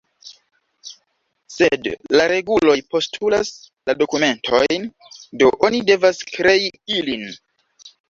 Sed 1.55 1.89
la 2.15 2.25
reguloj 2.33 2.75
postulas 2.95 3.53
la 3.91 3.97
dokumentojn, 4.03 4.91
do 5.45 5.55
oni 5.71 5.87
devas 5.95 6.27
krei 6.35 6.61
ilin. 7.01 7.33